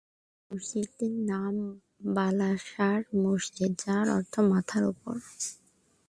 মসজিদটির 0.51 1.13
নাম 1.31 1.55
বালা 2.15 2.51
সার 2.67 2.99
মসজিদ 3.23 3.71
যার 3.83 4.07
অর্থ 4.17 4.33
মাথার 4.51 4.83
উপর। 4.91 5.15